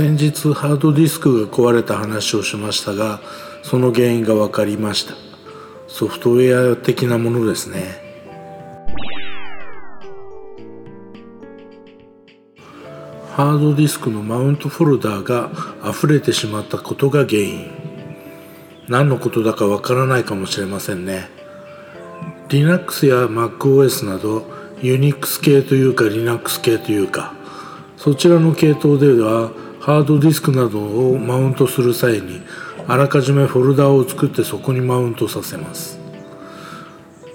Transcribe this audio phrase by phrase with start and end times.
[0.00, 3.20] 先日ハードディスクが壊れた話をしましたが
[3.62, 5.12] その原因が分かりました。
[5.88, 8.00] ソフトウェア的なものですね。
[13.34, 15.50] ハードディスクのマウントフォルダーが
[15.86, 17.70] 溢れてしまったことが原因。
[18.88, 21.28] 何のことだかわからないかもしれませんね。
[22.48, 24.46] Linux や MacOS など
[24.78, 27.34] Unix 系というか Linux 系というか
[27.98, 32.42] そちらの系統ではハードディスクなどをマウントする際に
[32.86, 35.98] あらかじめフォルダを作ってそこにマウントさせます。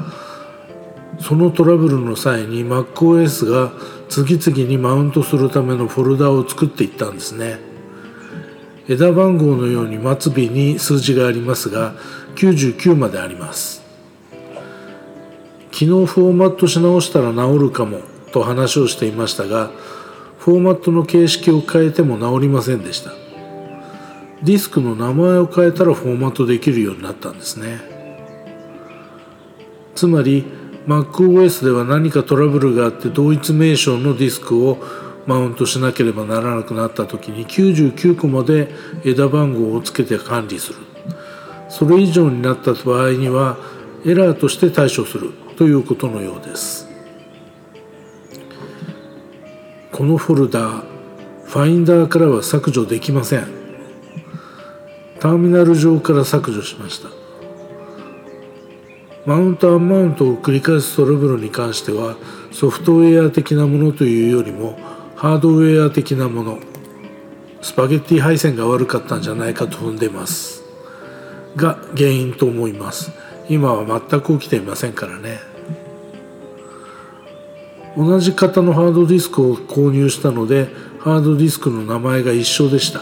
[1.21, 3.73] そのトラブルの際に MacOS が
[4.09, 7.59] 次々にマウントするためのフォルダを作っていったんですね。
[8.89, 11.93] 枝番号のように末尾に数字がありますが
[12.37, 13.83] 99まであります。
[15.71, 18.01] 昨日フォーマットし直したら治るかも
[18.33, 19.71] と話をしていましたが
[20.39, 23.13] フォーマットの形式を変えても治りませんでした。
[24.43, 27.81] ディスクの名前を変えたらフォーマットできるようになったんですね。
[29.95, 30.45] つまり
[30.87, 34.79] MacOS では何かトラブルがあって同一名称のディスクを
[35.29, 38.71] マウントしなければならなくなった時に99個まで
[39.05, 40.79] 枝番号をつけて管理する。
[41.69, 43.59] それ以上になった場合には
[44.07, 45.33] エラーとして対処する。
[45.59, 46.89] ということのようです。
[49.93, 50.61] このフォルダ
[51.45, 53.49] ファインダーからは削除できません。
[55.21, 57.09] ターミナル上から削除しました。
[59.27, 62.17] マウントアンマウントを繰り返すトラブルに関しては
[62.51, 64.79] ソフトウェア的なものというよりも
[65.19, 66.61] ハードウェア的なもの
[67.61, 70.63] スパゲッティ配線が悪かったんじゃないかと踏んでます。
[71.57, 73.11] が原因と思います。
[73.49, 75.41] 今は全く起きていませんからね。
[77.97, 80.69] 同じ型のハードディスクを購入したので
[81.01, 83.01] ハードディスクの名前が一緒でした。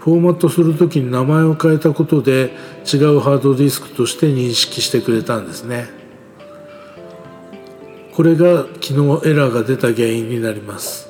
[0.00, 2.52] フォーマットする時に名前を変えたことで
[2.84, 5.97] 違うハードディスクとして認識してくれたんですね。
[8.18, 11.08] これが昨日エラーが出た原因になります。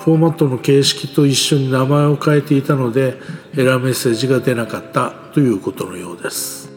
[0.00, 3.14] フォーマットの形式と一緒に名前を変えていたので
[3.56, 6.68] エラーメッセージが出なかったということのようです。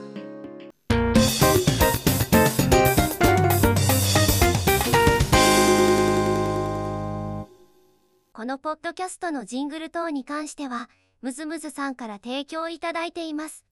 [8.31, 10.92] このポッドキャストのジングル等に関しては
[11.24, 13.66] ムズムズさんから提供いただいています。